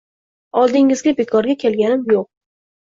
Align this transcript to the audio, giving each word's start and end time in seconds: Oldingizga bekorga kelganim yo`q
Oldingizga 0.61 1.15
bekorga 1.21 1.59
kelganim 1.67 2.13
yo`q 2.19 2.29